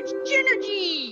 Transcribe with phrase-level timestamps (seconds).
[0.00, 1.10] much energy.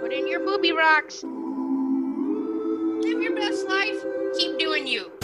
[0.00, 1.24] Put in your booby rocks.
[1.24, 4.04] Live your best life.
[4.38, 5.10] Keep doing you.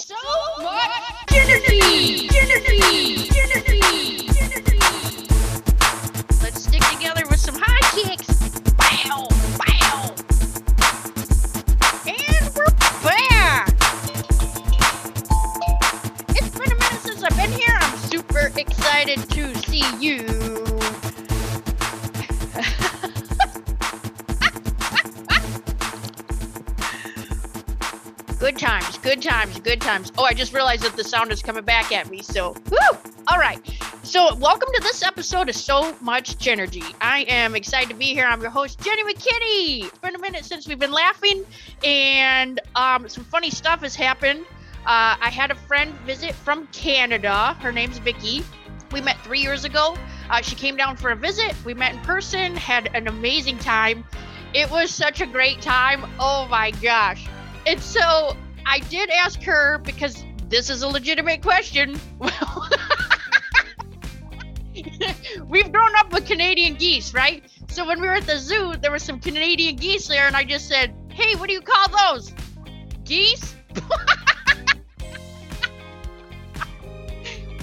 [0.00, 0.16] so
[0.62, 1.32] much.
[1.32, 2.28] Energy.
[2.36, 3.33] Energy.
[28.54, 30.12] Good times, good times, good times.
[30.16, 32.22] Oh, I just realized that the sound is coming back at me.
[32.22, 32.98] So, woo!
[33.26, 33.58] All right.
[34.04, 36.94] So, welcome to this episode of So Much Genergy.
[37.00, 38.24] I am excited to be here.
[38.24, 39.86] I'm your host, Jenny McKinney.
[39.86, 41.44] It's been a minute since we've been laughing,
[41.82, 44.44] and um, some funny stuff has happened.
[44.86, 47.54] Uh, I had a friend visit from Canada.
[47.54, 48.44] Her name's Vicky.
[48.92, 49.96] We met three years ago.
[50.30, 51.56] Uh, she came down for a visit.
[51.64, 54.04] We met in person, had an amazing time.
[54.54, 56.04] It was such a great time.
[56.20, 57.26] Oh my gosh.
[57.66, 58.36] And so
[58.66, 61.98] I did ask her because this is a legitimate question.
[62.18, 62.68] Well,
[65.48, 67.44] we've grown up with Canadian geese, right?
[67.68, 70.44] So when we were at the zoo, there were some Canadian geese there, and I
[70.44, 72.32] just said, Hey, what do you call those?
[73.04, 73.56] Geese?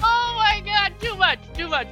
[0.02, 1.86] oh my god, too much, too much.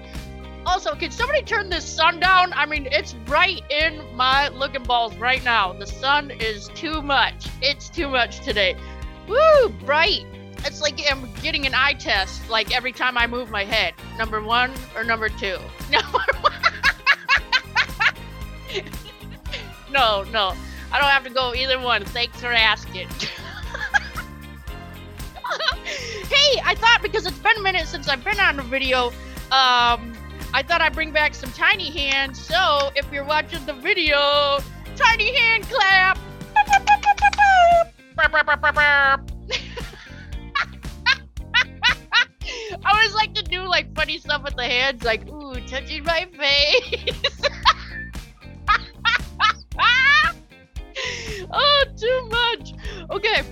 [0.66, 2.52] Also, can somebody turn this sun down?
[2.52, 5.72] I mean, it's right in my looking balls right now.
[5.72, 7.46] The sun is too much.
[7.62, 8.76] It's too much today.
[9.30, 10.26] Woo, bright.
[10.64, 13.94] It's like I'm getting an eye test like every time I move my head.
[14.18, 15.56] Number one or number two?
[15.90, 16.18] Number
[19.90, 20.54] no, no.
[20.92, 22.04] I don't have to go either one.
[22.04, 23.08] Thanks for asking.
[25.84, 29.10] hey, I thought because it's been a minute since I've been on a video,
[29.52, 30.12] um,
[30.52, 32.44] I thought I'd bring back some tiny hands.
[32.44, 34.58] So if you're watching the video,
[34.96, 36.18] tiny hand clap.
[44.20, 47.04] stuff with the hands, like ooh, touching my face.
[51.52, 52.74] oh, too much.
[53.10, 53.42] Okay.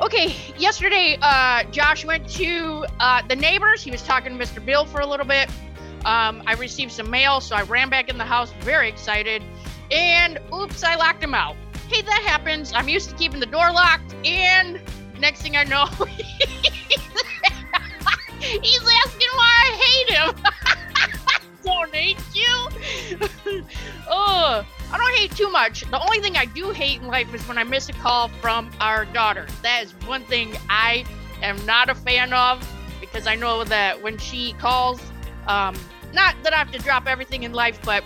[0.00, 3.82] Okay, yesterday, uh, Josh went to uh, the neighbors.
[3.82, 4.62] He was talking to Mr.
[4.64, 5.48] Bill for a little bit.
[6.04, 9.42] Um, I received some mail, so I ran back in the house, very excited.
[9.90, 11.56] And oops, I locked him out.
[11.88, 12.74] Hey, that happens.
[12.74, 14.82] I'm used to keeping the door locked, and
[15.18, 15.86] next thing I know,
[18.40, 20.34] he's asking why hate him.
[21.64, 22.68] Don't hate you.
[24.08, 25.82] oh, I don't hate too much.
[25.90, 28.70] The only thing I do hate in life is when I miss a call from
[28.78, 29.48] our daughter.
[29.62, 31.04] That is one thing I
[31.42, 32.64] am not a fan of
[33.00, 35.00] because I know that when she calls,
[35.48, 35.74] um,
[36.12, 38.04] not that I have to drop everything in life, but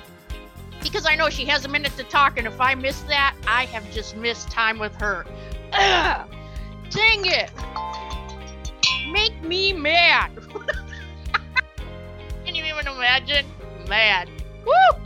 [0.82, 3.66] because I know she has a minute to talk, and if I miss that, I
[3.66, 5.26] have just missed time with her.
[5.74, 6.30] Ugh,
[6.88, 7.50] dang it!
[9.12, 10.30] Make me mad.
[12.70, 13.46] Even imagine?
[13.88, 14.30] Mad.
[14.64, 15.00] Woo!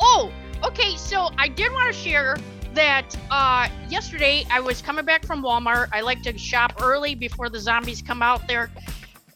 [0.00, 0.30] Oh,
[0.62, 0.96] okay.
[0.96, 2.36] So I did want to share
[2.74, 5.88] that uh, yesterday I was coming back from Walmart.
[5.92, 8.70] I like to shop early before the zombies come out there,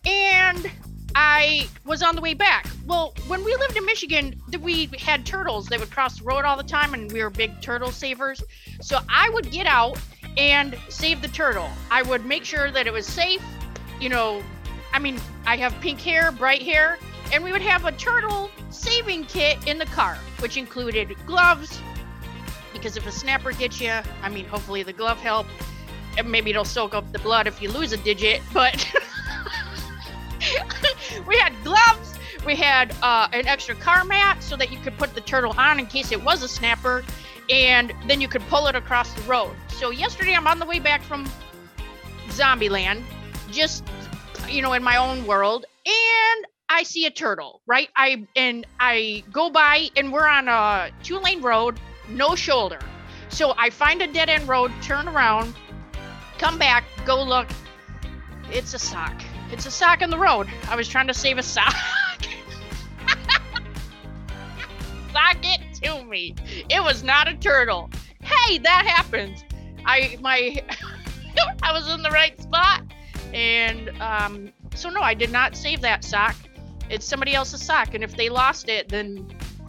[0.05, 0.71] and
[1.15, 2.67] I was on the way back.
[2.87, 6.59] Well, when we lived in Michigan, we had turtles that would cross the road all
[6.59, 8.43] the time, and we were big turtle savers.
[8.83, 9.99] So I would get out
[10.37, 11.71] and save the turtle.
[11.91, 13.43] I would make sure that it was safe.
[13.99, 14.43] You know,
[14.93, 16.99] I mean, I have pink hair, bright hair,
[17.33, 21.81] and we would have a turtle saving kit in the car, which included gloves,
[22.73, 23.93] because if a snapper gets you,
[24.23, 25.47] I mean, hopefully the glove help.
[26.19, 28.93] And maybe it'll soak up the blood if you lose a digit, but.
[31.27, 32.19] we had gloves.
[32.45, 35.79] We had uh, an extra car mat so that you could put the turtle on
[35.79, 37.05] in case it was a snapper,
[37.49, 39.55] and then you could pull it across the road.
[39.69, 41.29] So yesterday, I'm on the way back from
[42.29, 43.03] Zombieland,
[43.51, 43.85] just
[44.49, 47.61] you know, in my own world, and I see a turtle.
[47.67, 52.79] Right, I and I go by, and we're on a two-lane road, no shoulder.
[53.29, 55.55] So I find a dead-end road, turn around,
[56.39, 57.49] come back, go look.
[58.53, 59.21] It's a sock.
[59.53, 60.49] It's a sock in the road.
[60.69, 61.75] I was trying to save a sock.
[65.13, 66.37] sock it to me.
[66.69, 67.91] It was not a turtle.
[68.23, 69.45] Hey, that happens.
[69.85, 70.63] I my
[71.65, 72.83] I was in the right spot,
[73.35, 76.37] and um, so no, I did not save that sock.
[76.91, 79.27] It's somebody else's sock, and if they lost it, then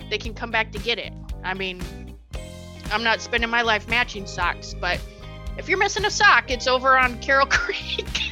[0.09, 1.13] they can come back to get it.
[1.43, 1.79] I mean,
[2.91, 4.99] I'm not spending my life matching socks, but
[5.57, 8.07] if you're missing a sock, it's over on Carroll Creek.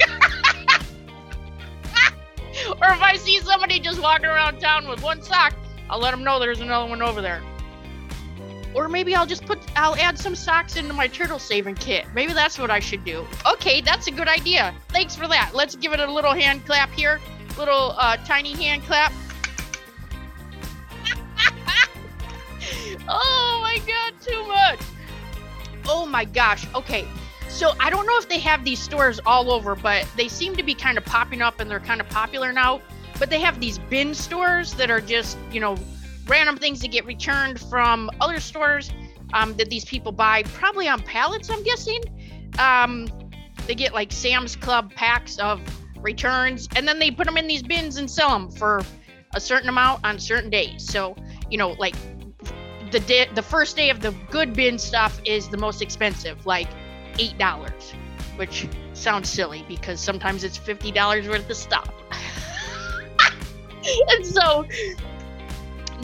[2.66, 5.54] or if I see somebody just walking around town with one sock,
[5.88, 7.42] I'll let them know there's another one over there.
[8.74, 12.06] Or maybe I'll just put, I'll add some socks into my turtle saving kit.
[12.14, 13.26] Maybe that's what I should do.
[13.46, 14.74] Okay, that's a good idea.
[14.88, 15.52] Thanks for that.
[15.54, 17.20] Let's give it a little hand clap here.
[17.60, 19.12] Little uh, tiny hand clap.
[23.06, 24.80] oh my god, too much.
[25.86, 26.66] Oh my gosh.
[26.74, 27.06] Okay.
[27.50, 30.62] So I don't know if they have these stores all over, but they seem to
[30.62, 32.80] be kind of popping up and they're kind of popular now.
[33.18, 35.76] But they have these bin stores that are just, you know,
[36.26, 38.90] random things that get returned from other stores
[39.34, 42.00] um, that these people buy, probably on pallets, I'm guessing.
[42.58, 43.06] Um,
[43.66, 45.60] they get like Sam's Club packs of
[46.02, 48.82] returns, and then they put them in these bins and sell them for
[49.34, 50.84] a certain amount on certain days.
[50.84, 51.16] So,
[51.50, 51.94] you know, like
[52.90, 56.68] the day, the first day of the good bin stuff is the most expensive, like
[57.18, 57.92] eight dollars,
[58.36, 61.90] which sounds silly because sometimes it's fifty dollars worth of stuff.
[64.08, 64.66] and so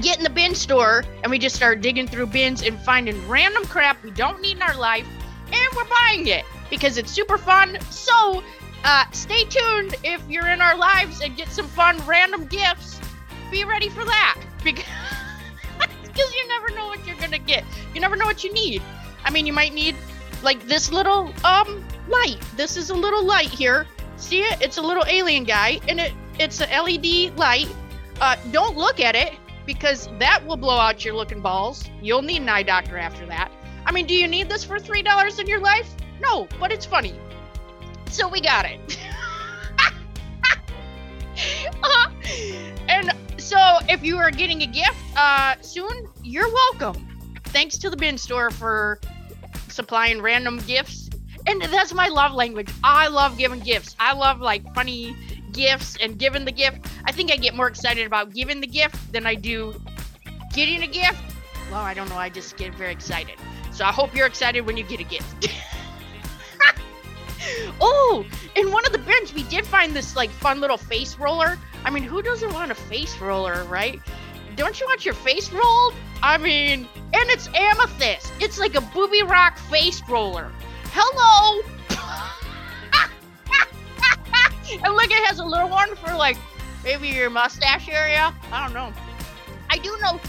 [0.00, 3.64] get in the bin store and we just start digging through bins and finding random
[3.64, 5.06] crap we don't need in our life
[5.46, 7.78] and we're buying it because it's super fun.
[7.90, 8.43] So
[8.87, 13.00] uh, stay tuned if you're in our lives and get some fun random gifts.
[13.50, 17.65] Be ready for that because you never know what you're gonna get.
[17.94, 18.81] You never know what you need.
[19.25, 19.97] I mean, you might need
[20.43, 22.38] like this little um light.
[22.56, 23.87] This is a little light here.
[24.17, 24.62] See it?
[24.62, 27.69] It's a little alien guy, and it it's a LED light.
[28.21, 29.35] Uh, don't look at it
[29.67, 31.91] because that will blow out your looking balls.
[32.00, 33.50] You'll need an eye doctor after that.
[33.85, 35.93] I mean, do you need this for three dollars in your life?
[36.21, 37.19] No, but it's funny.
[38.17, 38.99] So we got it.
[41.83, 42.11] uh,
[42.89, 43.59] and so
[43.91, 47.07] if you are getting a gift uh, soon, you're welcome.
[47.45, 49.01] Thanks to the bin store for
[49.69, 51.11] supplying random gifts.
[51.47, 52.71] And that's my love language.
[52.83, 53.95] I love giving gifts.
[54.01, 55.15] I love like funny
[55.53, 56.87] gifts and giving the gift.
[57.05, 59.79] I think I get more excited about giving the gift than I do
[60.55, 61.21] getting a gift.
[61.71, 62.17] Well, I don't know.
[62.17, 63.35] I just get very excited.
[63.73, 65.51] So I hope you're excited when you get a gift.
[67.81, 71.58] oh, in one of the bins, we did find this like fun little face roller.
[71.84, 74.00] I mean, who doesn't want a face roller, right?
[74.56, 75.94] Don't you want your face rolled?
[76.22, 78.32] I mean, and it's amethyst.
[78.40, 80.50] It's like a booby rock face roller.
[80.93, 81.62] Hello.
[84.82, 86.37] and look, it has a little one for like
[86.82, 88.34] maybe your mustache area.
[88.50, 88.93] I don't know.
[89.70, 90.20] I do know.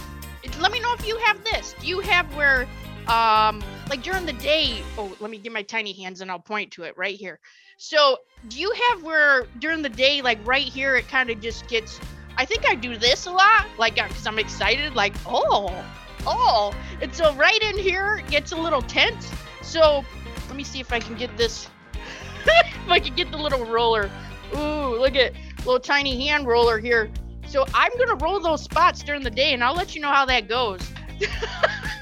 [0.59, 1.73] Let me know if you have this.
[1.79, 2.67] Do you have where,
[3.07, 4.81] um, like during the day?
[4.97, 7.39] Oh, let me get my tiny hands and I'll point to it right here.
[7.77, 8.17] So,
[8.47, 11.99] do you have where during the day, like right here, it kind of just gets?
[12.37, 15.85] I think I do this a lot, like uh, because I'm excited, like oh,
[16.25, 16.73] oh.
[17.01, 19.31] And so right in here gets a little tense.
[19.61, 20.03] So
[20.47, 21.69] let me see if I can get this.
[22.45, 24.09] if I can get the little roller
[24.55, 27.09] Ooh, look at little tiny hand roller here.
[27.47, 30.25] So I'm gonna roll those spots during the day, and I'll let you know how
[30.25, 30.81] that goes.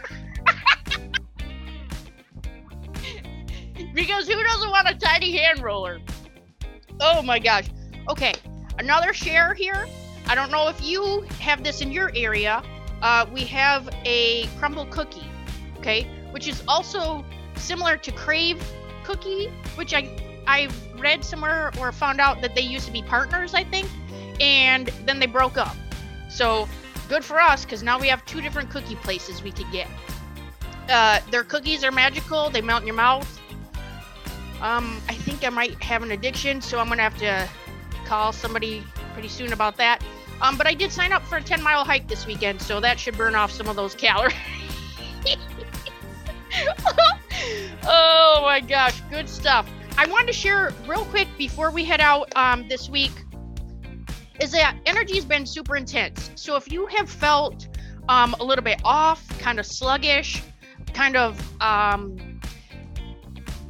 [3.96, 6.00] because who doesn't want a tiny hand roller?
[7.00, 7.70] Oh my gosh.
[8.10, 8.34] Okay,
[8.78, 9.88] another share here.
[10.28, 12.62] I don't know if you have this in your area.
[13.02, 15.26] Uh, we have a Crumbl cookie,
[15.78, 18.62] okay, which is also similar to Crave
[19.04, 20.10] cookie, which I
[20.46, 23.88] I've read somewhere or found out that they used to be partners, I think,
[24.40, 25.76] and then they broke up.
[26.30, 26.68] So
[27.08, 29.88] good for us because now we have two different cookie places we could get.
[30.90, 33.35] Uh, their cookies are magical; they melt in your mouth.
[34.62, 37.48] Um, I think I might have an addiction, so I'm gonna have to
[38.06, 38.84] call somebody
[39.14, 40.04] pretty soon about that.
[40.42, 43.00] Um, but I did sign up for a 10 mile hike this weekend, so that
[43.00, 44.36] should burn off some of those calories.
[47.84, 49.70] oh my gosh, good stuff.
[49.98, 53.12] I wanted to share real quick before we head out um, this week
[54.42, 56.32] is that energy has been super intense.
[56.36, 57.68] So if you have felt
[58.10, 60.44] um, a little bit off, kind of sluggish,
[60.94, 62.18] kind of um,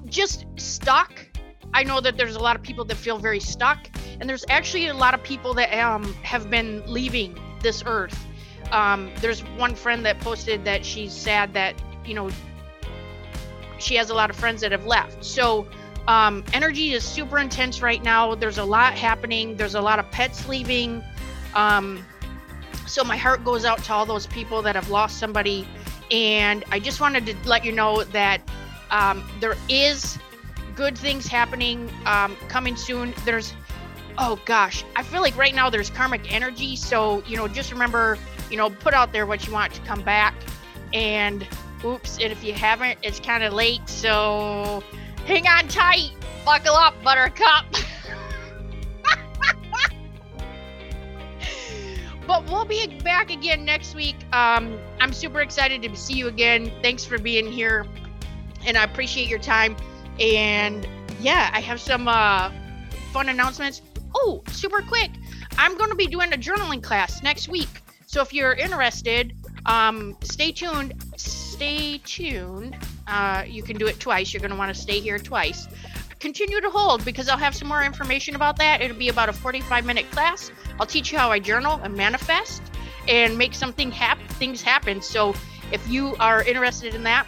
[0.05, 1.25] just stuck,
[1.74, 3.88] I know that there's a lot of people that feel very stuck,
[4.19, 8.17] and there's actually a lot of people that um, have been leaving this earth.
[8.71, 12.29] Um, there's one friend that posted that she's sad that you know
[13.77, 15.24] she has a lot of friends that have left.
[15.24, 15.67] So
[16.07, 18.35] um, energy is super intense right now.
[18.35, 19.57] There's a lot happening.
[19.57, 21.03] There's a lot of pets leaving.
[21.53, 22.05] Um,
[22.88, 25.67] so my heart goes out to all those people that have lost somebody.
[26.12, 28.41] And I just wanted to let you know that
[28.91, 30.17] um, there is
[30.75, 33.13] good things happening um, coming soon.
[33.23, 33.53] There's,
[34.17, 36.75] oh gosh, I feel like right now there's karmic energy.
[36.75, 38.17] So, you know, just remember,
[38.49, 40.35] you know, put out there what you want to come back.
[40.93, 41.47] And
[41.85, 44.81] Oops, and if you haven't, it's kind of late, so
[45.25, 46.11] hang on tight.
[46.43, 47.65] Buckle up, Buttercup.
[52.27, 54.15] but we'll be back again next week.
[54.33, 56.71] Um, I'm super excited to see you again.
[56.81, 57.85] Thanks for being here,
[58.65, 59.75] and I appreciate your time.
[60.19, 60.88] And
[61.19, 62.51] yeah, I have some uh,
[63.12, 63.81] fun announcements.
[64.15, 65.12] Oh, super quick!
[65.57, 67.69] I'm going to be doing a journaling class next week.
[68.05, 69.34] So if you're interested,
[69.65, 70.93] um, stay tuned.
[71.17, 72.77] Stay tuned.
[73.07, 74.34] Uh, you can do it twice.
[74.34, 75.67] You're going to want to stay here twice.
[76.19, 78.81] Continue to hold because I'll have some more information about that.
[78.81, 80.51] It'll be about a 45 minute class.
[80.79, 82.62] I'll teach you how I journal and manifest
[83.07, 85.01] and make something happen, things happen.
[85.01, 85.36] So
[85.72, 87.27] if you are interested in that,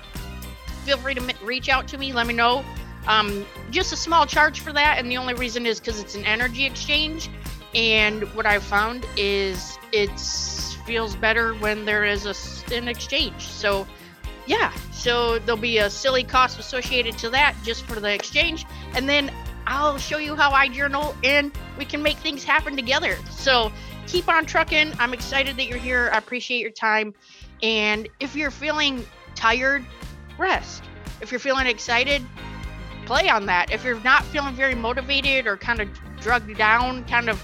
[0.88, 2.14] feel free to reach out to me.
[2.14, 2.64] Let me know.
[3.08, 6.24] Um, just a small charge for that, and the only reason is because it's an
[6.24, 7.30] energy exchange.
[7.76, 10.18] And what I've found is it
[10.86, 13.42] feels better when there is a, an exchange.
[13.42, 13.86] So,
[14.46, 18.66] yeah, so there'll be a silly cost associated to that just for the exchange.
[18.94, 19.30] And then
[19.66, 23.18] I'll show you how I journal and we can make things happen together.
[23.30, 23.74] So,
[24.08, 24.94] keep on trucking.
[25.00, 26.10] I'm excited that you're here.
[26.14, 27.14] I appreciate your time.
[27.62, 29.86] And if you're feeling tired,
[30.38, 30.84] rest.
[31.22, 32.26] If you're feeling excited,
[33.06, 33.72] play on that.
[33.72, 35.90] If you're not feeling very motivated or kind of
[36.20, 37.42] drugged down, kind of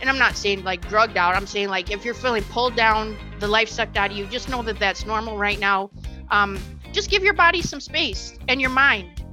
[0.00, 1.36] and I'm not saying like drugged out.
[1.36, 4.48] I'm saying like if you're feeling pulled down, the life sucked out of you, just
[4.48, 5.90] know that that's normal right now.
[6.30, 6.58] Um,
[6.92, 9.24] just give your body some space and your mind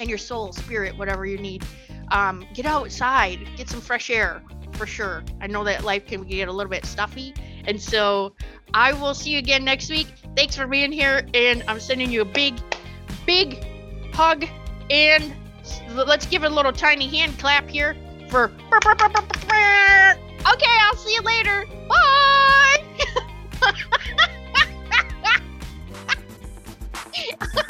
[0.00, 1.64] and your soul, spirit, whatever you need.
[2.10, 4.42] Um, get outside, get some fresh air
[4.72, 5.22] for sure.
[5.40, 7.34] I know that life can get a little bit stuffy.
[7.66, 8.34] And so
[8.72, 10.08] I will see you again next week.
[10.36, 11.26] Thanks for being here.
[11.34, 12.60] And I'm sending you a big,
[13.26, 13.64] big
[14.12, 14.44] hug.
[14.90, 15.32] And
[15.94, 17.96] let's give a little tiny hand clap here
[18.28, 18.50] for.
[20.46, 21.64] Okay, I'll see you later.
[21.88, 22.84] Bye.